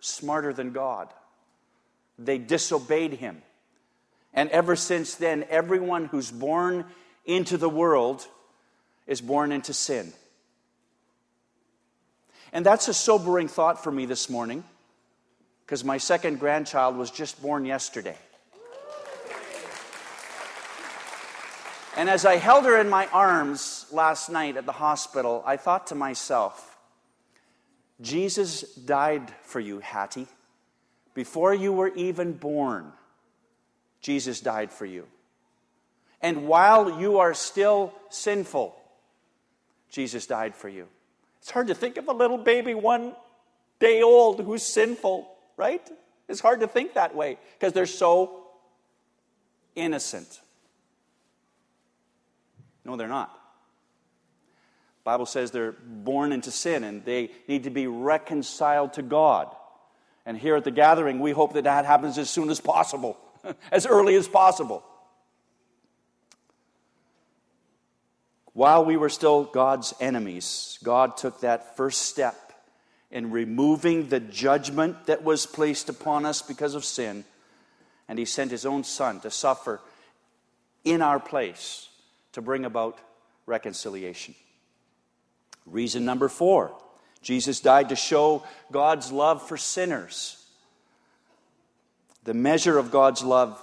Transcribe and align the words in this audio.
smarter 0.00 0.52
than 0.52 0.72
God. 0.72 1.08
They 2.18 2.38
disobeyed 2.38 3.14
him. 3.14 3.42
And 4.34 4.50
ever 4.50 4.76
since 4.76 5.14
then, 5.14 5.44
everyone 5.48 6.06
who's 6.06 6.30
born 6.30 6.84
into 7.24 7.56
the 7.56 7.68
world 7.68 8.26
is 9.06 9.20
born 9.20 9.52
into 9.52 9.72
sin. 9.72 10.12
And 12.52 12.66
that's 12.66 12.88
a 12.88 12.94
sobering 12.94 13.48
thought 13.48 13.82
for 13.82 13.92
me 13.92 14.06
this 14.06 14.28
morning 14.28 14.64
because 15.64 15.84
my 15.84 15.98
second 15.98 16.40
grandchild 16.40 16.96
was 16.96 17.10
just 17.10 17.40
born 17.40 17.64
yesterday. 17.64 18.16
And 21.96 22.08
as 22.08 22.24
I 22.24 22.36
held 22.36 22.64
her 22.64 22.80
in 22.80 22.88
my 22.88 23.06
arms 23.08 23.86
last 23.92 24.30
night 24.30 24.56
at 24.56 24.64
the 24.64 24.72
hospital, 24.72 25.42
I 25.44 25.56
thought 25.56 25.88
to 25.88 25.94
myself, 25.94 26.69
Jesus 28.00 28.62
died 28.62 29.32
for 29.42 29.60
you, 29.60 29.80
Hattie. 29.80 30.26
Before 31.14 31.52
you 31.52 31.72
were 31.72 31.88
even 31.94 32.32
born, 32.32 32.92
Jesus 34.00 34.40
died 34.40 34.72
for 34.72 34.86
you. 34.86 35.06
And 36.22 36.46
while 36.46 37.00
you 37.00 37.18
are 37.18 37.34
still 37.34 37.92
sinful, 38.08 38.76
Jesus 39.90 40.26
died 40.26 40.54
for 40.54 40.68
you. 40.68 40.86
It's 41.40 41.50
hard 41.50 41.68
to 41.68 41.74
think 41.74 41.96
of 41.96 42.08
a 42.08 42.12
little 42.12 42.38
baby 42.38 42.74
one 42.74 43.14
day 43.78 44.02
old 44.02 44.40
who's 44.40 44.62
sinful, 44.62 45.28
right? 45.56 45.86
It's 46.28 46.40
hard 46.40 46.60
to 46.60 46.68
think 46.68 46.94
that 46.94 47.14
way 47.14 47.38
because 47.58 47.72
they're 47.72 47.86
so 47.86 48.44
innocent. 49.74 50.40
No, 52.84 52.96
they're 52.96 53.08
not. 53.08 53.39
Bible 55.10 55.26
says 55.26 55.50
they're 55.50 55.72
born 55.72 56.30
into 56.30 56.52
sin 56.52 56.84
and 56.84 57.04
they 57.04 57.32
need 57.48 57.64
to 57.64 57.70
be 57.70 57.88
reconciled 57.88 58.92
to 58.92 59.02
God. 59.02 59.52
And 60.24 60.38
here 60.38 60.54
at 60.54 60.62
the 60.62 60.70
gathering, 60.70 61.18
we 61.18 61.32
hope 61.32 61.54
that 61.54 61.64
that 61.64 61.84
happens 61.84 62.16
as 62.16 62.30
soon 62.30 62.48
as 62.48 62.60
possible, 62.60 63.18
as 63.72 63.86
early 63.86 64.14
as 64.14 64.28
possible. 64.28 64.84
While 68.52 68.84
we 68.84 68.96
were 68.96 69.08
still 69.08 69.42
God's 69.42 69.92
enemies, 69.98 70.78
God 70.84 71.16
took 71.16 71.40
that 71.40 71.76
first 71.76 72.02
step 72.02 72.52
in 73.10 73.32
removing 73.32 74.10
the 74.10 74.20
judgment 74.20 75.06
that 75.06 75.24
was 75.24 75.44
placed 75.44 75.88
upon 75.88 76.24
us 76.24 76.40
because 76.40 76.76
of 76.76 76.84
sin, 76.84 77.24
and 78.06 78.16
He 78.16 78.24
sent 78.24 78.52
His 78.52 78.64
own 78.64 78.84
Son 78.84 79.18
to 79.22 79.30
suffer 79.32 79.80
in 80.84 81.02
our 81.02 81.18
place 81.18 81.88
to 82.30 82.40
bring 82.40 82.64
about 82.64 82.96
reconciliation. 83.46 84.36
Reason 85.66 86.04
number 86.04 86.28
four 86.28 86.74
Jesus 87.22 87.60
died 87.60 87.90
to 87.90 87.96
show 87.96 88.44
God's 88.72 89.12
love 89.12 89.46
for 89.46 89.56
sinners. 89.56 90.36
The 92.24 92.34
measure 92.34 92.78
of 92.78 92.90
God's 92.90 93.22
love 93.22 93.60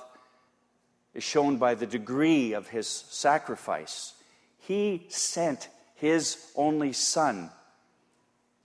is 1.14 1.24
shown 1.24 1.58
by 1.58 1.76
the 1.76 1.88
degree 1.88 2.54
of 2.54 2.68
his 2.68 2.88
sacrifice. 2.88 4.14
He 4.60 5.06
sent 5.10 5.70
his 5.96 6.38
only 6.56 6.94
Son 6.94 7.50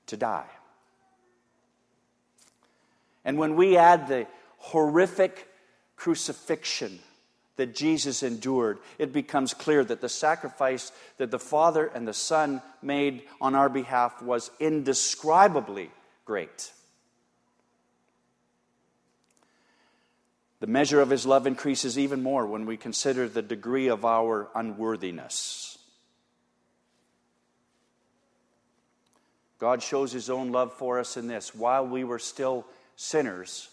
to 0.07 0.17
die. 0.17 0.49
And 3.25 3.39
when 3.39 3.57
we 3.57 3.77
add 3.77 4.09
the 4.09 4.27
horrific 4.59 5.49
crucifixion 5.97 6.99
that 7.57 7.75
Jesus 7.75 8.23
endured, 8.23 8.79
it 8.99 9.13
becomes 9.13 9.55
clear 9.55 9.85
that 9.85 10.01
the 10.01 10.09
sacrifice 10.09 10.91
that 11.19 11.31
the 11.31 11.39
Father 11.39 11.87
and 11.87 12.09
the 12.09 12.15
Son 12.15 12.63
made 12.81 13.23
on 13.41 13.55
our 13.55 13.69
behalf 13.69 14.23
was 14.23 14.51
indescribably 14.59 15.91
great. 16.25 16.73
The 20.61 20.67
measure 20.69 21.01
of 21.01 21.11
his 21.11 21.27
love 21.27 21.47
increases 21.47 21.99
even 21.99 22.23
more 22.23 22.47
when 22.47 22.67
we 22.67 22.77
consider 22.77 23.29
the 23.29 23.43
degree 23.43 23.89
of 23.89 24.05
our 24.05 24.49
unworthiness. 24.55 25.77
God 29.59 29.83
shows 29.83 30.13
his 30.13 30.31
own 30.31 30.53
love 30.53 30.73
for 30.73 30.99
us 30.99 31.17
in 31.17 31.27
this 31.27 31.55
while 31.55 31.87
we 31.87 32.05
were 32.05 32.19
still 32.19 32.65
sinners, 32.97 33.69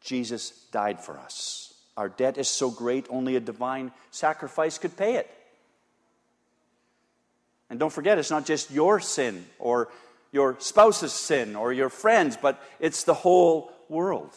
Jesus 0.00 0.50
died 0.70 1.00
for 1.00 1.18
us. 1.18 1.65
Our 1.96 2.08
debt 2.08 2.36
is 2.38 2.48
so 2.48 2.70
great, 2.70 3.06
only 3.08 3.36
a 3.36 3.40
divine 3.40 3.92
sacrifice 4.10 4.78
could 4.78 4.96
pay 4.96 5.14
it. 5.14 5.30
And 7.70 7.80
don't 7.80 7.92
forget, 7.92 8.18
it's 8.18 8.30
not 8.30 8.46
just 8.46 8.70
your 8.70 9.00
sin 9.00 9.46
or 9.58 9.88
your 10.30 10.56
spouse's 10.60 11.12
sin 11.12 11.56
or 11.56 11.72
your 11.72 11.88
friends, 11.88 12.36
but 12.40 12.62
it's 12.78 13.04
the 13.04 13.14
whole 13.14 13.72
world. 13.88 14.30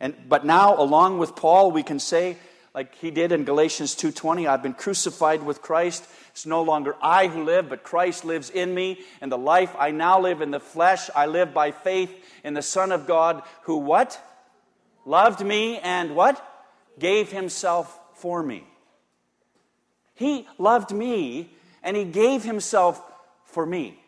And, 0.00 0.14
but 0.28 0.44
now, 0.44 0.76
along 0.76 1.18
with 1.18 1.36
Paul, 1.36 1.70
we 1.70 1.82
can 1.82 2.00
say, 2.00 2.36
like 2.74 2.94
he 2.96 3.12
did 3.12 3.30
in 3.30 3.44
Galatians 3.44 3.94
2:20, 3.94 4.48
I've 4.48 4.62
been 4.62 4.74
crucified 4.74 5.44
with 5.44 5.62
Christ. 5.62 6.04
It's 6.32 6.44
no 6.44 6.62
longer 6.62 6.96
I 7.00 7.28
who 7.28 7.44
live, 7.44 7.68
but 7.68 7.84
Christ 7.84 8.24
lives 8.24 8.50
in 8.50 8.74
me. 8.74 8.98
And 9.20 9.30
the 9.30 9.38
life 9.38 9.74
I 9.78 9.92
now 9.92 10.18
live 10.20 10.40
in 10.40 10.50
the 10.50 10.58
flesh, 10.58 11.08
I 11.14 11.26
live 11.26 11.54
by 11.54 11.70
faith 11.70 12.10
in 12.42 12.54
the 12.54 12.62
Son 12.62 12.90
of 12.90 13.06
God, 13.06 13.42
who 13.62 13.76
what? 13.76 14.20
Loved 15.04 15.44
me 15.44 15.78
and 15.78 16.14
what? 16.14 16.42
Gave 16.98 17.32
himself 17.32 17.98
for 18.14 18.42
me. 18.42 18.64
He 20.14 20.46
loved 20.58 20.92
me 20.92 21.50
and 21.82 21.96
he 21.96 22.04
gave 22.04 22.44
himself 22.44 23.02
for 23.44 23.66
me. 23.66 23.98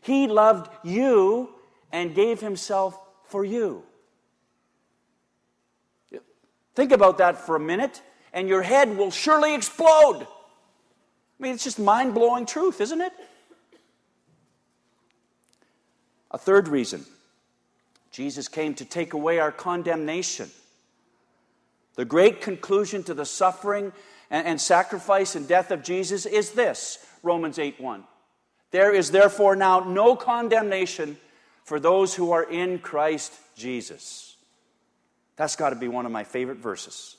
He 0.00 0.26
loved 0.26 0.70
you 0.82 1.50
and 1.92 2.14
gave 2.14 2.40
himself 2.40 2.98
for 3.24 3.44
you. 3.44 3.84
Think 6.74 6.92
about 6.92 7.18
that 7.18 7.36
for 7.36 7.56
a 7.56 7.60
minute, 7.60 8.00
and 8.32 8.48
your 8.48 8.62
head 8.62 8.96
will 8.96 9.10
surely 9.10 9.54
explode. 9.54 10.22
I 10.22 11.42
mean, 11.42 11.54
it's 11.54 11.64
just 11.64 11.78
mind 11.78 12.14
blowing 12.14 12.46
truth, 12.46 12.80
isn't 12.80 13.00
it? 13.00 13.12
A 16.30 16.38
third 16.38 16.68
reason 16.68 17.04
Jesus 18.20 18.48
came 18.48 18.74
to 18.74 18.84
take 18.84 19.14
away 19.14 19.38
our 19.38 19.50
condemnation. 19.50 20.50
The 21.94 22.04
great 22.04 22.42
conclusion 22.42 23.02
to 23.04 23.14
the 23.14 23.24
suffering 23.24 23.94
and, 24.30 24.46
and 24.46 24.60
sacrifice 24.60 25.36
and 25.36 25.48
death 25.48 25.70
of 25.70 25.82
Jesus 25.82 26.26
is 26.26 26.50
this 26.50 26.98
Romans 27.22 27.58
8 27.58 27.80
1. 27.80 28.04
There 28.72 28.94
is 28.94 29.10
therefore 29.10 29.56
now 29.56 29.80
no 29.80 30.16
condemnation 30.16 31.16
for 31.64 31.80
those 31.80 32.14
who 32.14 32.32
are 32.32 32.44
in 32.44 32.80
Christ 32.80 33.32
Jesus. 33.56 34.36
That's 35.36 35.56
got 35.56 35.70
to 35.70 35.76
be 35.76 35.88
one 35.88 36.04
of 36.04 36.12
my 36.12 36.24
favorite 36.24 36.58
verses. 36.58 37.16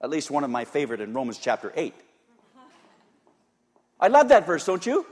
At 0.00 0.08
least 0.08 0.30
one 0.30 0.44
of 0.44 0.50
my 0.50 0.66
favorite 0.66 1.00
in 1.00 1.12
Romans 1.12 1.38
chapter 1.38 1.72
8. 1.74 1.92
I 3.98 4.06
love 4.06 4.28
that 4.28 4.46
verse, 4.46 4.64
don't 4.64 4.86
you? 4.86 5.04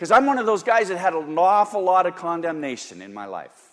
Because 0.00 0.12
I'm 0.12 0.24
one 0.24 0.38
of 0.38 0.46
those 0.46 0.62
guys 0.62 0.88
that 0.88 0.96
had 0.96 1.12
an 1.12 1.36
awful 1.36 1.82
lot 1.82 2.06
of 2.06 2.16
condemnation 2.16 3.02
in 3.02 3.12
my 3.12 3.26
life. 3.26 3.68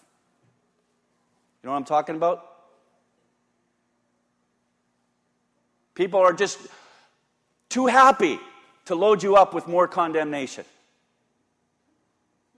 You 1.64 1.68
know 1.68 1.72
what 1.72 1.78
I'm 1.78 1.86
talking 1.86 2.18
about? 2.18 2.46
People 5.96 6.20
are 6.20 6.34
just 6.34 6.60
too 7.70 7.86
happy 7.86 8.42
to 8.88 8.96
load 8.96 9.24
you 9.24 9.38
up 9.38 9.54
with 9.54 9.70
more 9.70 9.88
condemnation. 9.88 10.66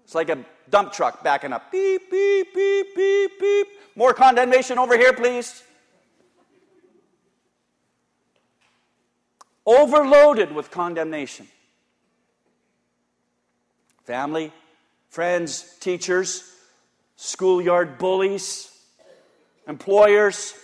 It's 0.04 0.16
like 0.16 0.30
a 0.30 0.44
dump 0.72 0.92
truck 0.92 1.24
backing 1.24 1.54
up. 1.54 1.72
Beep, 1.72 2.10
beep, 2.10 2.52
beep, 2.56 2.96
beep, 2.96 3.40
beep. 3.40 3.68
More 3.96 4.16
condemnation 4.16 4.80
over 4.80 4.98
here, 4.98 5.14
please. 5.14 5.62
Overloaded 9.64 10.56
with 10.56 10.72
condemnation 10.72 11.48
family, 14.10 14.52
friends, 15.10 15.78
teachers, 15.82 16.52
schoolyard 17.16 18.00
bullies, 18.00 18.76
employers. 19.68 20.56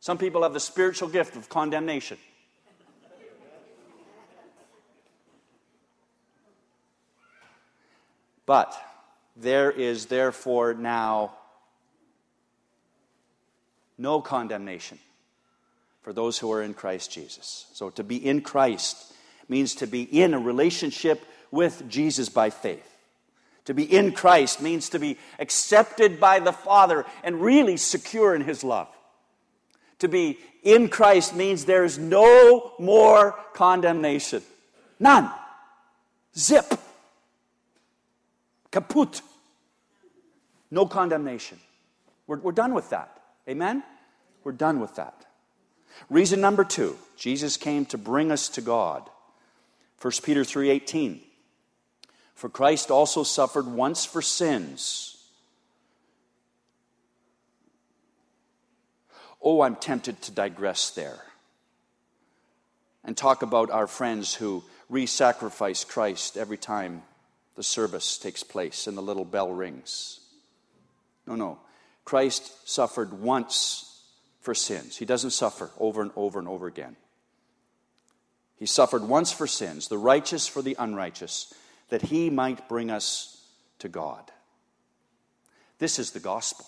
Some 0.00 0.18
people 0.18 0.42
have 0.42 0.52
the 0.52 0.60
spiritual 0.60 1.08
gift 1.08 1.36
of 1.36 1.48
condemnation. 1.48 2.18
But 8.44 8.78
there 9.36 9.70
is 9.70 10.04
therefore 10.04 10.74
now 10.74 11.32
no 13.96 14.20
condemnation 14.20 14.98
for 16.02 16.12
those 16.12 16.38
who 16.38 16.50
are 16.52 16.62
in 16.62 16.74
Christ 16.74 17.12
Jesus. 17.12 17.66
So 17.72 17.90
to 17.90 18.04
be 18.04 18.16
in 18.16 18.40
Christ 18.40 19.12
means 19.48 19.74
to 19.76 19.86
be 19.86 20.02
in 20.02 20.34
a 20.34 20.38
relationship 20.38 21.24
with 21.50 21.88
Jesus 21.88 22.28
by 22.28 22.50
faith. 22.50 22.86
To 23.66 23.74
be 23.74 23.84
in 23.84 24.12
Christ 24.12 24.62
means 24.62 24.88
to 24.90 24.98
be 24.98 25.18
accepted 25.38 26.18
by 26.18 26.40
the 26.40 26.52
Father 26.52 27.04
and 27.22 27.40
really 27.40 27.76
secure 27.76 28.34
in 28.34 28.42
His 28.42 28.64
love. 28.64 28.88
To 29.98 30.08
be 30.08 30.38
in 30.62 30.88
Christ 30.88 31.34
means 31.34 31.64
there's 31.64 31.98
no 31.98 32.72
more 32.78 33.38
condemnation. 33.52 34.42
None. 34.98 35.30
Zip. 36.36 36.72
Kaput. 38.70 39.20
No 40.70 40.86
condemnation. 40.86 41.58
We're, 42.26 42.38
we're 42.38 42.52
done 42.52 42.74
with 42.74 42.90
that. 42.90 43.20
Amen? 43.48 43.82
We're 44.44 44.52
done 44.52 44.80
with 44.80 44.94
that. 44.96 45.26
Reason 46.08 46.40
number 46.40 46.64
two 46.64 46.96
Jesus 47.16 47.56
came 47.56 47.84
to 47.86 47.98
bring 47.98 48.32
us 48.32 48.48
to 48.50 48.60
God. 48.60 49.08
1 50.00 50.22
Peter 50.22 50.44
3:18 50.44 51.20
For 52.34 52.48
Christ 52.48 52.90
also 52.90 53.22
suffered 53.22 53.66
once 53.66 54.04
for 54.04 54.22
sins. 54.22 55.16
Oh, 59.42 59.62
I'm 59.62 59.76
tempted 59.76 60.20
to 60.22 60.32
digress 60.32 60.90
there 60.90 61.24
and 63.04 63.16
talk 63.16 63.42
about 63.42 63.70
our 63.70 63.86
friends 63.86 64.34
who 64.34 64.62
re 64.88 65.06
sacrifice 65.06 65.84
Christ 65.84 66.36
every 66.36 66.58
time 66.58 67.02
the 67.56 67.62
service 67.62 68.18
takes 68.18 68.42
place 68.42 68.86
and 68.86 68.96
the 68.96 69.02
little 69.02 69.24
bell 69.24 69.50
rings. 69.50 70.20
No, 71.26 71.36
no. 71.36 71.58
Christ 72.04 72.68
suffered 72.68 73.12
once 73.12 73.89
for 74.40 74.54
sins. 74.54 74.96
He 74.96 75.04
doesn't 75.04 75.30
suffer 75.30 75.70
over 75.78 76.02
and 76.02 76.10
over 76.16 76.38
and 76.38 76.48
over 76.48 76.66
again. 76.66 76.96
He 78.56 78.66
suffered 78.66 79.02
once 79.02 79.32
for 79.32 79.46
sins, 79.46 79.88
the 79.88 79.98
righteous 79.98 80.46
for 80.46 80.60
the 80.62 80.76
unrighteous, 80.78 81.54
that 81.88 82.02
he 82.02 82.30
might 82.30 82.68
bring 82.68 82.90
us 82.90 83.42
to 83.78 83.88
God. 83.88 84.30
This 85.78 85.98
is 85.98 86.10
the 86.10 86.20
gospel. 86.20 86.66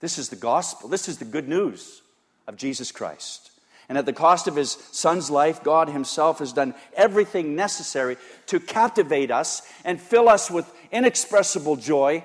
This 0.00 0.18
is 0.18 0.30
the 0.30 0.36
gospel. 0.36 0.88
This 0.88 1.08
is 1.08 1.18
the 1.18 1.26
good 1.26 1.46
news 1.46 2.00
of 2.46 2.56
Jesus 2.56 2.90
Christ. 2.90 3.50
And 3.90 3.98
at 3.98 4.06
the 4.06 4.12
cost 4.12 4.48
of 4.48 4.56
his 4.56 4.78
son's 4.92 5.30
life, 5.30 5.62
God 5.62 5.88
himself 5.88 6.38
has 6.38 6.52
done 6.52 6.74
everything 6.94 7.54
necessary 7.54 8.16
to 8.46 8.60
captivate 8.60 9.30
us 9.30 9.62
and 9.84 10.00
fill 10.00 10.28
us 10.28 10.50
with 10.50 10.72
inexpressible 10.90 11.76
joy, 11.76 12.24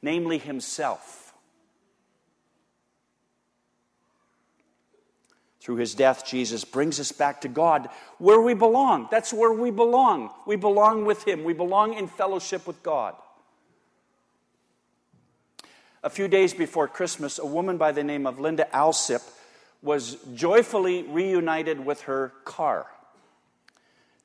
namely 0.00 0.38
himself. 0.38 1.19
Through 5.60 5.76
his 5.76 5.94
death, 5.94 6.26
Jesus 6.26 6.64
brings 6.64 6.98
us 6.98 7.12
back 7.12 7.42
to 7.42 7.48
God 7.48 7.88
where 8.18 8.40
we 8.40 8.54
belong. 8.54 9.08
That's 9.10 9.32
where 9.32 9.52
we 9.52 9.70
belong. 9.70 10.30
We 10.46 10.56
belong 10.56 11.04
with 11.04 11.26
him, 11.26 11.44
we 11.44 11.52
belong 11.52 11.94
in 11.94 12.08
fellowship 12.08 12.66
with 12.66 12.82
God. 12.82 13.14
A 16.02 16.08
few 16.08 16.28
days 16.28 16.54
before 16.54 16.88
Christmas, 16.88 17.38
a 17.38 17.44
woman 17.44 17.76
by 17.76 17.92
the 17.92 18.02
name 18.02 18.26
of 18.26 18.40
Linda 18.40 18.66
Alsip 18.72 19.20
was 19.82 20.16
joyfully 20.34 21.02
reunited 21.02 21.84
with 21.84 22.02
her 22.02 22.32
car. 22.44 22.86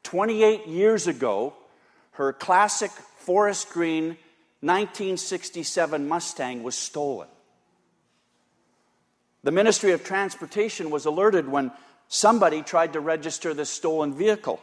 28 0.04 0.68
years 0.68 1.08
ago, 1.08 1.54
her 2.12 2.32
classic 2.32 2.92
forest 2.92 3.70
green 3.72 4.18
1967 4.62 6.08
Mustang 6.08 6.64
was 6.64 6.76
stolen. 6.76 7.28
The 9.46 9.52
Ministry 9.52 9.92
of 9.92 10.04
Transportation 10.04 10.90
was 10.90 11.06
alerted 11.06 11.48
when 11.48 11.72
somebody 12.08 12.64
tried 12.64 12.94
to 12.94 13.00
register 13.00 13.54
this 13.54 13.70
stolen 13.70 14.12
vehicle. 14.12 14.60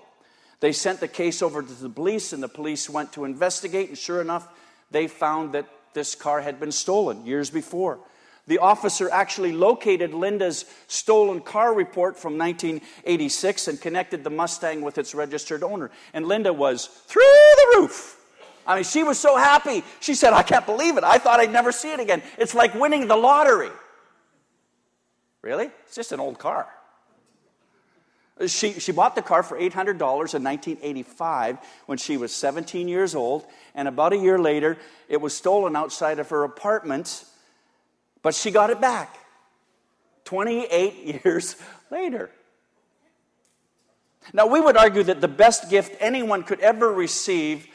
They 0.59 0.73
sent 0.73 0.99
the 0.99 1.07
case 1.07 1.41
over 1.41 1.63
to 1.63 1.73
the 1.73 1.89
police, 1.89 2.33
and 2.33 2.43
the 2.43 2.49
police 2.49 2.91
went 2.91 3.13
to 3.13 3.25
investigate, 3.25 3.91
and 3.91 3.97
sure 3.97 4.21
enough, 4.21 4.49
they 4.91 5.07
found 5.07 5.53
that 5.53 5.69
this 5.95 6.17
car 6.17 6.41
had 6.41 6.59
been 6.59 6.73
stolen 6.73 7.25
years 7.25 7.49
before. 7.49 8.01
The 8.49 8.59
officer 8.59 9.09
actually 9.09 9.53
located 9.53 10.15
Linda's 10.15 10.65
stolen 10.89 11.43
car 11.43 11.73
report 11.73 12.19
from 12.19 12.37
1986 12.37 13.69
and 13.69 13.81
connected 13.81 14.25
the 14.25 14.31
Mustang 14.31 14.81
with 14.81 14.99
its 14.99 15.15
registered 15.15 15.63
owner. 15.63 15.93
And 16.13 16.27
Linda 16.27 16.53
was 16.53 16.87
through 16.87 17.23
the 17.23 17.77
roof. 17.77 18.19
I 18.67 18.75
mean, 18.75 18.85
she 18.85 19.05
was 19.05 19.17
so 19.17 19.37
happy. 19.37 19.85
She 20.01 20.15
said, 20.17 20.33
I 20.33 20.43
can't 20.43 20.67
believe 20.67 20.97
it. 20.97 21.05
I 21.05 21.19
thought 21.19 21.39
I'd 21.39 21.53
never 21.53 21.71
see 21.71 21.93
it 21.93 22.01
again. 22.01 22.21
It's 22.37 22.53
like 22.53 22.75
winning 22.75 23.07
the 23.07 23.15
lottery. 23.15 23.71
Really? 25.43 25.71
It's 25.87 25.97
just 25.97 26.13
an 26.13 26.21
old 26.21 26.39
car. 26.39 26.69
She, 28.47 28.73
she 28.75 28.93
bought 28.93 29.15
the 29.15 29.23
car 29.23 29.43
for 29.43 29.59
$800 29.59 29.91
in 29.91 30.43
1985 30.43 31.59
when 31.87 31.99
she 31.99 32.17
was 32.17 32.33
17 32.35 32.89
years 32.89 33.15
old, 33.15 33.45
and 33.75 33.87
about 33.87 34.13
a 34.13 34.17
year 34.17 34.39
later, 34.39 34.79
it 35.09 35.21
was 35.21 35.37
stolen 35.37 35.77
outside 35.77 36.19
of 36.19 36.31
her 36.31 36.43
apartment, 36.43 37.25
but 38.23 38.35
she 38.35 38.51
got 38.51 38.71
it 38.71 38.81
back 38.81 39.17
28 40.25 41.25
years 41.25 41.57
later. 41.91 42.31
Now, 44.33 44.47
we 44.47 44.61
would 44.61 44.77
argue 44.77 45.03
that 45.03 45.21
the 45.21 45.29
best 45.29 45.69
gift 45.69 45.97
anyone 46.01 46.43
could 46.43 46.61
ever 46.61 46.91
receive 46.91 47.67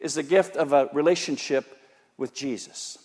is 0.00 0.14
the 0.14 0.22
gift 0.22 0.56
of 0.56 0.72
a 0.72 0.88
relationship 0.92 1.78
with 2.16 2.32
Jesus. 2.34 2.98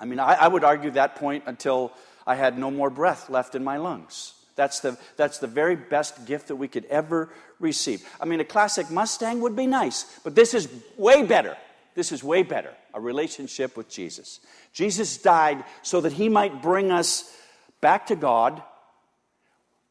I 0.00 0.06
mean, 0.06 0.18
I, 0.18 0.34
I 0.34 0.48
would 0.48 0.64
argue 0.64 0.90
that 0.92 1.16
point 1.16 1.44
until 1.46 1.92
I 2.26 2.34
had 2.34 2.58
no 2.58 2.70
more 2.70 2.90
breath 2.90 3.28
left 3.30 3.54
in 3.54 3.64
my 3.64 3.76
lungs. 3.76 4.34
That's 4.54 4.80
the, 4.80 4.98
that's 5.16 5.38
the 5.38 5.46
very 5.46 5.76
best 5.76 6.26
gift 6.26 6.48
that 6.48 6.56
we 6.56 6.68
could 6.68 6.84
ever 6.86 7.30
receive. 7.58 8.06
I 8.20 8.26
mean, 8.26 8.40
a 8.40 8.44
classic 8.44 8.90
Mustang 8.90 9.40
would 9.40 9.56
be 9.56 9.66
nice, 9.66 10.20
but 10.24 10.34
this 10.34 10.54
is 10.54 10.68
way 10.96 11.24
better. 11.24 11.56
This 11.94 12.12
is 12.12 12.22
way 12.22 12.42
better 12.42 12.72
a 12.94 13.00
relationship 13.00 13.76
with 13.76 13.88
Jesus. 13.88 14.40
Jesus 14.72 15.16
died 15.18 15.64
so 15.82 16.00
that 16.02 16.12
he 16.12 16.28
might 16.28 16.62
bring 16.62 16.90
us 16.90 17.34
back 17.80 18.06
to 18.06 18.16
God 18.16 18.62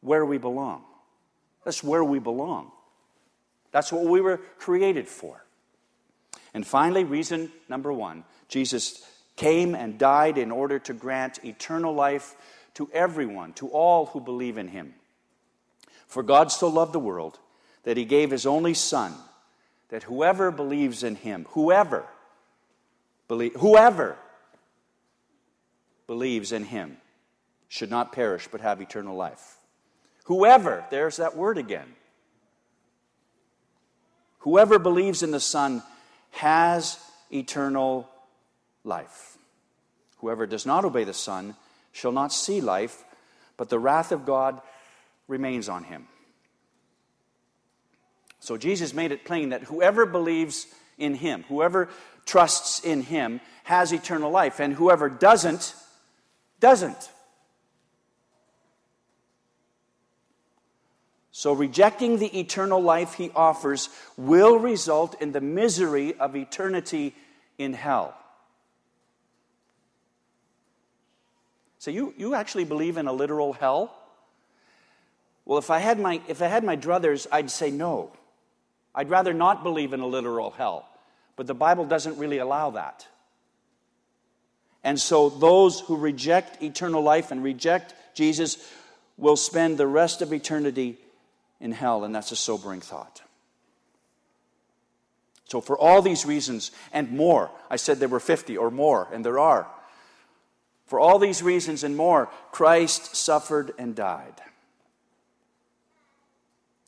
where 0.00 0.24
we 0.24 0.38
belong. 0.38 0.84
That's 1.64 1.82
where 1.82 2.04
we 2.04 2.18
belong. 2.18 2.70
That's 3.70 3.92
what 3.92 4.04
we 4.04 4.20
were 4.20 4.38
created 4.58 5.08
for. 5.08 5.44
And 6.54 6.66
finally, 6.66 7.04
reason 7.04 7.50
number 7.68 7.92
one 7.92 8.24
Jesus 8.48 9.04
came 9.36 9.74
and 9.74 9.98
died 9.98 10.38
in 10.38 10.50
order 10.50 10.78
to 10.80 10.92
grant 10.92 11.44
eternal 11.44 11.94
life 11.94 12.34
to 12.74 12.88
everyone, 12.92 13.52
to 13.54 13.68
all 13.68 14.06
who 14.06 14.20
believe 14.20 14.58
in 14.58 14.68
him. 14.68 14.94
For 16.06 16.22
God 16.22 16.52
so 16.52 16.68
loved 16.68 16.92
the 16.92 16.98
world 16.98 17.38
that 17.84 17.96
he 17.96 18.04
gave 18.04 18.30
his 18.30 18.46
only 18.46 18.74
Son, 18.74 19.14
that 19.88 20.04
whoever 20.04 20.50
believes 20.50 21.02
in 21.02 21.16
him, 21.16 21.46
whoever, 21.50 22.06
believe, 23.28 23.54
whoever 23.56 24.16
believes 26.06 26.52
in 26.52 26.64
him, 26.64 26.98
should 27.68 27.90
not 27.90 28.12
perish 28.12 28.48
but 28.50 28.60
have 28.60 28.80
eternal 28.80 29.16
life. 29.16 29.56
Whoever, 30.24 30.84
there's 30.90 31.16
that 31.16 31.36
word 31.36 31.58
again. 31.58 31.96
Whoever 34.40 34.78
believes 34.78 35.22
in 35.22 35.30
the 35.30 35.40
Son 35.40 35.82
has 36.32 36.98
eternal 37.32 38.08
life. 38.84 39.38
Whoever 40.18 40.46
does 40.46 40.66
not 40.66 40.84
obey 40.84 41.04
the 41.04 41.14
Son 41.14 41.56
shall 41.92 42.12
not 42.12 42.32
see 42.32 42.60
life, 42.60 43.04
but 43.56 43.68
the 43.68 43.78
wrath 43.78 44.12
of 44.12 44.24
God 44.24 44.60
remains 45.28 45.68
on 45.68 45.84
him. 45.84 46.06
So 48.40 48.56
Jesus 48.56 48.92
made 48.92 49.12
it 49.12 49.24
plain 49.24 49.50
that 49.50 49.64
whoever 49.64 50.04
believes 50.04 50.66
in 50.98 51.14
him, 51.14 51.44
whoever 51.48 51.88
trusts 52.26 52.80
in 52.80 53.02
him, 53.02 53.40
has 53.64 53.92
eternal 53.92 54.30
life, 54.30 54.60
and 54.60 54.74
whoever 54.74 55.08
doesn't, 55.08 55.74
doesn't. 56.60 57.10
So, 61.34 61.52
rejecting 61.52 62.18
the 62.18 62.38
eternal 62.38 62.80
life 62.80 63.14
he 63.14 63.30
offers 63.34 63.88
will 64.16 64.58
result 64.58 65.20
in 65.22 65.32
the 65.32 65.40
misery 65.40 66.14
of 66.14 66.36
eternity 66.36 67.14
in 67.58 67.72
hell. 67.72 68.14
So 71.82 71.90
you, 71.90 72.14
you 72.16 72.36
actually 72.36 72.62
believe 72.62 72.96
in 72.96 73.08
a 73.08 73.12
literal 73.12 73.54
hell? 73.54 73.92
Well, 75.44 75.58
if 75.58 75.68
I, 75.68 75.80
had 75.80 75.98
my, 75.98 76.20
if 76.28 76.40
I 76.40 76.46
had 76.46 76.62
my 76.62 76.76
druthers, 76.76 77.26
I'd 77.32 77.50
say 77.50 77.72
no. 77.72 78.12
I'd 78.94 79.10
rather 79.10 79.34
not 79.34 79.64
believe 79.64 79.92
in 79.92 79.98
a 79.98 80.06
literal 80.06 80.52
hell. 80.52 80.88
But 81.34 81.48
the 81.48 81.56
Bible 81.56 81.84
doesn't 81.84 82.18
really 82.18 82.38
allow 82.38 82.70
that. 82.70 83.08
And 84.84 85.00
so 85.00 85.28
those 85.28 85.80
who 85.80 85.96
reject 85.96 86.62
eternal 86.62 87.02
life 87.02 87.32
and 87.32 87.42
reject 87.42 87.96
Jesus 88.14 88.64
will 89.18 89.34
spend 89.34 89.76
the 89.76 89.88
rest 89.88 90.22
of 90.22 90.32
eternity 90.32 90.98
in 91.60 91.72
hell, 91.72 92.04
and 92.04 92.14
that's 92.14 92.30
a 92.30 92.36
sobering 92.36 92.80
thought. 92.80 93.22
So, 95.48 95.60
for 95.60 95.76
all 95.76 96.00
these 96.00 96.24
reasons 96.24 96.70
and 96.92 97.10
more, 97.10 97.50
I 97.68 97.74
said 97.74 97.98
there 97.98 98.08
were 98.08 98.20
50 98.20 98.56
or 98.56 98.70
more, 98.70 99.08
and 99.12 99.26
there 99.26 99.40
are. 99.40 99.66
For 100.92 101.00
all 101.00 101.18
these 101.18 101.42
reasons 101.42 101.84
and 101.84 101.96
more, 101.96 102.28
Christ 102.50 103.16
suffered 103.16 103.72
and 103.78 103.96
died. 103.96 104.42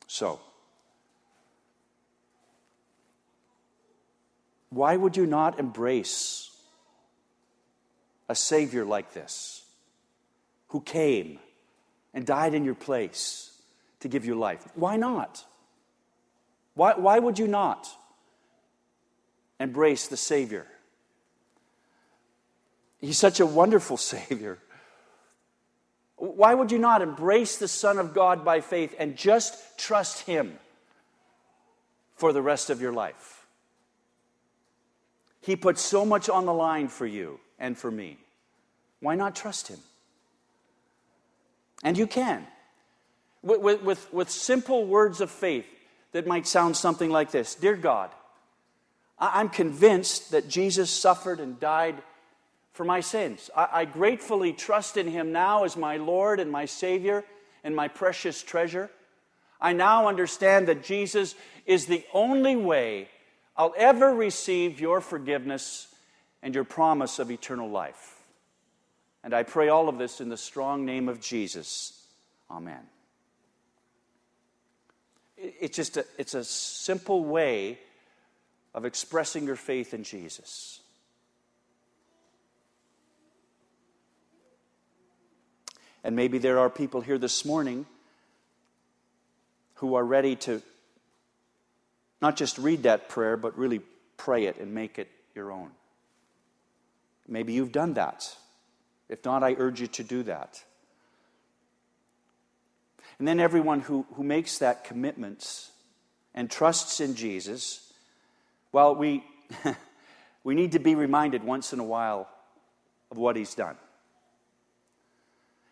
So, 0.05 0.39
why 4.69 4.95
would 4.95 5.17
you 5.17 5.25
not 5.25 5.57
embrace 5.57 6.55
a 8.29 8.35
Savior 8.35 8.85
like 8.85 9.13
this? 9.13 9.63
who 10.75 10.81
came 10.81 11.39
and 12.13 12.25
died 12.25 12.53
in 12.53 12.65
your 12.65 12.75
place 12.75 13.57
to 14.01 14.09
give 14.09 14.25
you 14.25 14.35
life. 14.35 14.61
Why 14.75 14.97
not? 14.97 15.45
Why, 16.73 16.95
why 16.95 17.17
would 17.17 17.39
you 17.39 17.47
not 17.47 17.87
embrace 19.57 20.07
the 20.09 20.17
Savior? 20.17 20.67
He's 22.99 23.17
such 23.17 23.39
a 23.39 23.45
wonderful 23.45 23.97
Savior. 24.13 24.59
Why 26.17 26.53
would 26.53 26.71
you 26.71 26.79
not 26.79 27.01
embrace 27.01 27.57
the 27.57 27.67
Son 27.67 27.97
of 27.99 28.13
God 28.13 28.45
by 28.45 28.61
faith 28.61 28.95
and 28.97 29.15
just 29.15 29.77
trust 29.77 30.21
Him 30.21 30.57
for 32.15 32.31
the 32.31 32.41
rest 32.41 32.69
of 32.69 32.81
your 32.81 32.93
life? 32.93 33.45
He 35.41 35.55
put 35.55 35.77
so 35.77 36.05
much 36.05 36.29
on 36.29 36.45
the 36.45 36.53
line 36.53 36.87
for 36.87 37.05
you 37.05 37.39
and 37.59 37.77
for 37.77 37.91
me. 37.91 38.17
Why 38.99 39.15
not 39.15 39.35
trust 39.35 39.67
Him? 39.67 39.79
And 41.83 41.97
you 41.97 42.07
can. 42.07 42.47
With, 43.43 43.81
with, 43.83 44.13
with 44.13 44.29
simple 44.31 44.85
words 44.87 45.21
of 45.21 45.29
faith 45.29 45.67
that 46.13 46.25
might 46.25 46.47
sound 46.47 46.75
something 46.75 47.11
like 47.11 47.29
this 47.29 47.53
Dear 47.53 47.75
God, 47.75 48.09
I'm 49.19 49.49
convinced 49.49 50.31
that 50.31 50.49
Jesus 50.49 50.89
suffered 50.89 51.39
and 51.39 51.59
died 51.59 52.01
for 52.75 52.83
my 52.83 52.99
sins. 52.99 53.49
I, 53.55 53.69
I 53.71 53.85
gratefully 53.85 54.53
trust 54.53 54.97
in 54.97 55.07
him 55.07 55.31
now 55.31 55.63
as 55.63 55.75
my 55.75 55.97
Lord 55.97 56.39
and 56.39 56.51
my 56.51 56.65
Savior 56.65 57.23
and 57.63 57.75
my 57.75 57.87
precious 57.87 58.43
treasure. 58.43 58.91
I 59.59 59.73
now 59.73 60.07
understand 60.07 60.67
that 60.67 60.83
Jesus 60.83 61.35
is 61.65 61.85
the 61.85 62.03
only 62.13 62.55
way 62.55 63.07
I'll 63.57 63.73
ever 63.77 64.13
receive 64.13 64.81
your 64.81 64.99
forgiveness 64.99 65.87
and 66.43 66.53
your 66.53 66.65
promise 66.65 67.17
of 67.17 67.31
eternal 67.31 67.69
life. 67.69 68.19
And 69.23 69.33
I 69.33 69.43
pray 69.43 69.69
all 69.69 69.87
of 69.87 69.97
this 69.97 70.19
in 70.19 70.27
the 70.27 70.37
strong 70.37 70.85
name 70.85 71.07
of 71.07 71.21
Jesus. 71.21 72.05
Amen. 72.51 72.81
It's 75.37 75.77
just 75.77 75.95
a, 75.95 76.05
it's 76.17 76.33
a 76.33 76.43
simple 76.43 77.23
way 77.23 77.79
of 78.73 78.83
expressing 78.83 79.45
your 79.45 79.55
faith 79.55 79.93
in 79.93 80.03
Jesus. 80.03 80.81
And 86.05 86.15
maybe 86.15 86.37
there 86.37 86.59
are 86.59 86.69
people 86.69 87.01
here 87.01 87.17
this 87.17 87.43
morning 87.43 87.87
who 89.77 89.95
are 89.95 90.05
ready 90.05 90.35
to 90.35 90.61
not 92.21 92.37
just 92.37 92.59
read 92.59 92.83
that 92.83 93.09
prayer, 93.09 93.35
but 93.35 93.57
really 93.57 93.81
pray 94.15 94.45
it 94.45 94.57
and 94.59 94.71
make 94.71 94.99
it 94.99 95.09
your 95.33 95.51
own. 95.51 95.71
Maybe 97.27 97.53
you've 97.53 97.71
done 97.71 97.95
that. 97.95 98.37
If 99.09 99.25
not, 99.25 99.41
I 99.43 99.55
urge 99.57 99.81
you 99.81 99.87
to 99.87 100.03
do 100.03 100.21
that. 100.23 100.63
And 103.17 103.27
then 103.27 103.39
everyone 103.39 103.79
who, 103.79 104.05
who 104.13 104.23
makes 104.23 104.59
that 104.59 104.83
commitment 104.83 105.71
and 106.35 106.51
trusts 106.51 106.99
in 106.99 107.15
Jesus, 107.15 107.91
well, 108.71 108.93
we, 108.93 109.23
we 110.43 110.53
need 110.53 110.73
to 110.73 110.79
be 110.79 110.93
reminded 110.93 111.43
once 111.43 111.73
in 111.73 111.79
a 111.79 111.83
while 111.83 112.29
of 113.09 113.17
what 113.17 113.35
he's 113.35 113.55
done. 113.55 113.75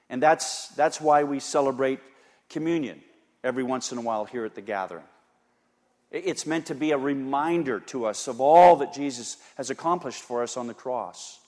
And 0.10 0.22
that's, 0.22 0.68
that's 0.70 1.02
why 1.02 1.24
we 1.24 1.40
celebrate 1.40 2.00
communion 2.50 3.02
every 3.44 3.64
once 3.64 3.92
in 3.92 3.98
a 3.98 4.02
while 4.02 4.26
here 4.26 4.46
at 4.46 4.56
the 4.56 4.62
gathering. 4.62 5.04
It's 6.12 6.46
meant 6.46 6.68
to 6.68 6.76
be 6.76 6.92
a 6.92 6.98
reminder 6.98 7.80
to 7.88 8.06
us 8.06 8.28
of 8.28 8.40
all 8.40 8.76
that 8.78 8.94
Jesus 8.94 9.38
has 9.58 9.72
accomplished 9.72 10.22
for 10.22 10.44
us 10.44 10.58
on 10.58 10.68
the 10.68 10.74
cross. 10.74 11.40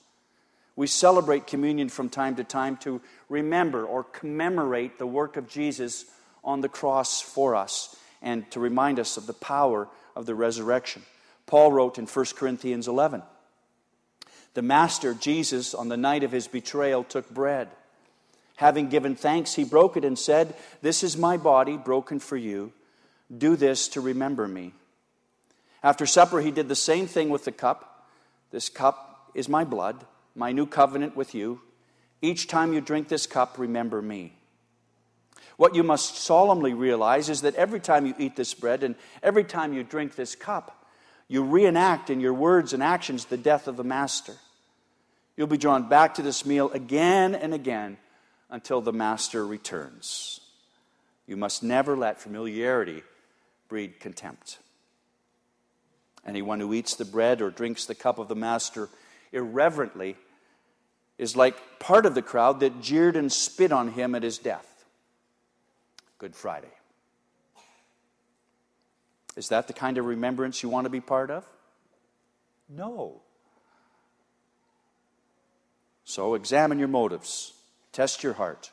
We 0.74 0.88
celebrate 0.88 1.46
communion 1.46 1.88
from 1.88 2.10
time 2.10 2.36
to 2.36 2.44
time 2.44 2.76
to 2.78 3.00
remember 3.28 3.86
or 3.86 4.04
commemorate 4.04 4.98
the 4.98 5.06
work 5.06 5.36
of 5.36 5.48
Jesus 5.48 6.04
on 6.44 6.60
the 6.60 6.68
cross 6.68 7.22
for 7.22 7.54
us 7.54 7.96
and 8.20 8.50
to 8.50 8.60
remind 8.60 8.98
us 8.98 9.16
of 9.16 9.26
the 9.26 9.32
power 9.32 9.88
of 10.14 10.26
the 10.26 10.34
resurrection. 10.34 11.02
Paul 11.46 11.72
wrote 11.72 11.98
in 11.98 12.06
1 12.06 12.24
Corinthians 12.36 12.88
11 12.88 13.22
The 14.54 14.62
Master, 14.62 15.14
Jesus, 15.14 15.74
on 15.74 15.88
the 15.88 15.96
night 15.96 16.24
of 16.24 16.32
his 16.32 16.48
betrayal, 16.48 17.04
took 17.04 17.30
bread. 17.30 17.68
Having 18.56 18.88
given 18.88 19.14
thanks, 19.14 19.54
he 19.54 19.64
broke 19.64 19.96
it 19.96 20.04
and 20.04 20.18
said, 20.18 20.54
This 20.80 21.02
is 21.02 21.16
my 21.16 21.36
body 21.36 21.76
broken 21.76 22.18
for 22.18 22.36
you. 22.36 22.72
Do 23.36 23.54
this 23.54 23.88
to 23.88 24.00
remember 24.00 24.48
me. 24.48 24.72
After 25.82 26.06
supper, 26.06 26.40
he 26.40 26.50
did 26.50 26.68
the 26.68 26.74
same 26.74 27.06
thing 27.06 27.28
with 27.28 27.44
the 27.44 27.52
cup. 27.52 28.08
This 28.50 28.68
cup 28.68 29.30
is 29.34 29.48
my 29.48 29.64
blood, 29.64 30.06
my 30.34 30.52
new 30.52 30.66
covenant 30.66 31.16
with 31.16 31.34
you. 31.34 31.60
Each 32.22 32.48
time 32.48 32.72
you 32.72 32.80
drink 32.80 33.08
this 33.08 33.26
cup, 33.26 33.58
remember 33.58 34.00
me. 34.00 34.32
What 35.58 35.74
you 35.74 35.82
must 35.82 36.16
solemnly 36.16 36.72
realize 36.72 37.28
is 37.28 37.42
that 37.42 37.54
every 37.56 37.80
time 37.80 38.06
you 38.06 38.14
eat 38.18 38.36
this 38.36 38.54
bread 38.54 38.82
and 38.82 38.94
every 39.22 39.44
time 39.44 39.74
you 39.74 39.82
drink 39.82 40.14
this 40.14 40.34
cup, 40.34 40.86
you 41.28 41.42
reenact 41.42 42.08
in 42.08 42.20
your 42.20 42.34
words 42.34 42.72
and 42.72 42.82
actions 42.82 43.26
the 43.26 43.36
death 43.36 43.68
of 43.68 43.76
the 43.76 43.84
Master. 43.84 44.34
You'll 45.36 45.46
be 45.46 45.58
drawn 45.58 45.88
back 45.88 46.14
to 46.14 46.22
this 46.22 46.46
meal 46.46 46.70
again 46.70 47.34
and 47.34 47.52
again 47.52 47.98
until 48.50 48.80
the 48.80 48.92
master 48.92 49.46
returns. 49.46 50.40
You 51.26 51.36
must 51.36 51.62
never 51.62 51.96
let 51.96 52.20
familiarity 52.20 53.02
breed 53.68 53.98
contempt. 54.00 54.58
Anyone 56.26 56.60
who 56.60 56.74
eats 56.74 56.96
the 56.96 57.04
bread 57.04 57.40
or 57.40 57.50
drinks 57.50 57.86
the 57.86 57.94
cup 57.94 58.18
of 58.18 58.28
the 58.28 58.34
master 58.34 58.88
irreverently 59.32 60.16
is 61.18 61.36
like 61.36 61.78
part 61.78 62.06
of 62.06 62.14
the 62.14 62.22
crowd 62.22 62.60
that 62.60 62.80
jeered 62.80 63.16
and 63.16 63.32
spit 63.32 63.72
on 63.72 63.92
him 63.92 64.14
at 64.14 64.22
his 64.22 64.38
death. 64.38 64.84
Good 66.18 66.34
Friday. 66.34 66.68
Is 69.36 69.48
that 69.48 69.66
the 69.66 69.72
kind 69.72 69.98
of 69.98 70.06
remembrance 70.06 70.62
you 70.62 70.68
want 70.68 70.86
to 70.86 70.90
be 70.90 71.00
part 71.00 71.30
of? 71.30 71.44
No. 72.68 73.20
So 76.04 76.34
examine 76.34 76.78
your 76.78 76.88
motives. 76.88 77.52
Test 77.96 78.22
your 78.22 78.34
heart. 78.34 78.72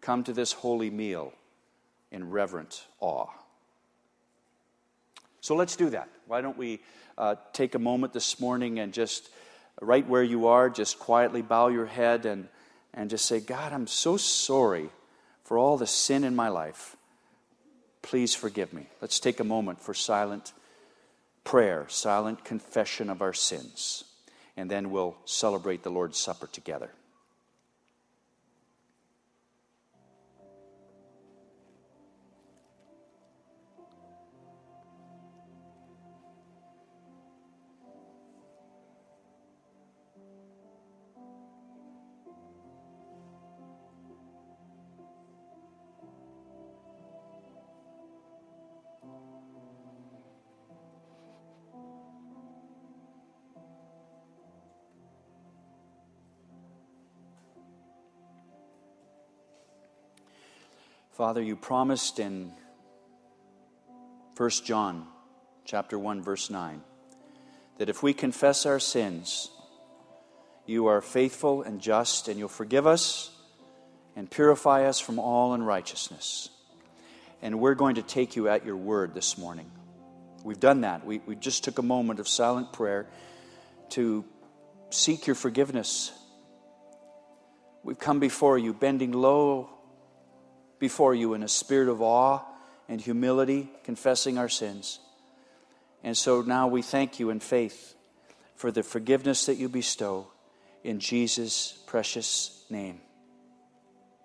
Come 0.00 0.24
to 0.24 0.32
this 0.32 0.52
holy 0.52 0.88
meal 0.88 1.34
in 2.10 2.30
reverent 2.30 2.86
awe. 2.98 3.26
So 5.42 5.54
let's 5.54 5.76
do 5.76 5.90
that. 5.90 6.08
Why 6.26 6.40
don't 6.40 6.56
we 6.56 6.80
uh, 7.18 7.34
take 7.52 7.74
a 7.74 7.78
moment 7.78 8.14
this 8.14 8.40
morning 8.40 8.78
and 8.78 8.94
just, 8.94 9.28
right 9.82 10.08
where 10.08 10.22
you 10.22 10.46
are, 10.46 10.70
just 10.70 10.98
quietly 10.98 11.42
bow 11.42 11.68
your 11.68 11.84
head 11.84 12.24
and, 12.24 12.48
and 12.94 13.10
just 13.10 13.26
say, 13.26 13.40
God, 13.40 13.74
I'm 13.74 13.86
so 13.86 14.16
sorry 14.16 14.88
for 15.44 15.58
all 15.58 15.76
the 15.76 15.86
sin 15.86 16.24
in 16.24 16.34
my 16.34 16.48
life. 16.48 16.96
Please 18.00 18.34
forgive 18.34 18.72
me. 18.72 18.86
Let's 19.02 19.20
take 19.20 19.40
a 19.40 19.44
moment 19.44 19.82
for 19.82 19.92
silent 19.92 20.54
prayer, 21.44 21.84
silent 21.90 22.42
confession 22.46 23.10
of 23.10 23.20
our 23.20 23.34
sins, 23.34 24.04
and 24.56 24.70
then 24.70 24.90
we'll 24.90 25.18
celebrate 25.26 25.82
the 25.82 25.90
Lord's 25.90 26.18
Supper 26.18 26.46
together. 26.46 26.90
Father, 61.20 61.42
you 61.42 61.54
promised 61.54 62.18
in 62.18 62.50
1 64.38 64.50
John 64.64 65.06
chapter 65.66 65.98
1 65.98 66.22
verse 66.22 66.48
9 66.48 66.80
that 67.76 67.90
if 67.90 68.02
we 68.02 68.14
confess 68.14 68.64
our 68.64 68.80
sins, 68.80 69.50
you 70.64 70.86
are 70.86 71.02
faithful 71.02 71.60
and 71.60 71.78
just 71.78 72.28
and 72.28 72.38
you'll 72.38 72.48
forgive 72.48 72.86
us 72.86 73.30
and 74.16 74.30
purify 74.30 74.86
us 74.86 74.98
from 74.98 75.18
all 75.18 75.52
unrighteousness. 75.52 76.48
And 77.42 77.60
we're 77.60 77.74
going 77.74 77.96
to 77.96 78.02
take 78.02 78.34
you 78.34 78.48
at 78.48 78.64
your 78.64 78.78
word 78.78 79.12
this 79.12 79.36
morning. 79.36 79.70
We've 80.42 80.58
done 80.58 80.80
that. 80.80 81.04
We, 81.04 81.18
we 81.26 81.36
just 81.36 81.64
took 81.64 81.78
a 81.78 81.82
moment 81.82 82.18
of 82.20 82.28
silent 82.28 82.72
prayer 82.72 83.06
to 83.90 84.24
seek 84.88 85.26
your 85.26 85.36
forgiveness. 85.36 86.12
We've 87.82 87.98
come 87.98 88.20
before 88.20 88.56
you, 88.56 88.72
bending 88.72 89.12
low 89.12 89.68
before 90.80 91.14
you 91.14 91.34
in 91.34 91.44
a 91.44 91.48
spirit 91.48 91.88
of 91.88 92.02
awe 92.02 92.42
and 92.88 93.00
humility, 93.00 93.70
confessing 93.84 94.36
our 94.36 94.48
sins. 94.48 94.98
And 96.02 96.16
so 96.16 96.40
now 96.40 96.66
we 96.66 96.82
thank 96.82 97.20
you 97.20 97.30
in 97.30 97.38
faith 97.38 97.94
for 98.56 98.72
the 98.72 98.82
forgiveness 98.82 99.46
that 99.46 99.58
you 99.58 99.68
bestow 99.68 100.26
in 100.82 100.98
Jesus' 100.98 101.78
precious 101.86 102.64
name. 102.68 103.00